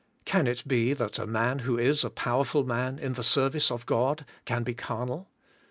Can 0.25 0.47
it 0.47 0.67
be 0.67 0.93
that 0.95 1.19
a 1.19 1.27
man 1.27 1.59
who 1.59 1.77
is 1.77 2.03
a 2.03 2.09
powerful 2.09 2.63
man 2.63 2.97
in 2.97 3.13
the 3.13 3.21
service 3.23 3.69
of 3.69 3.85
God 3.85 4.25
can 4.45 4.63
be 4.63 4.73
carnal? 4.73 5.29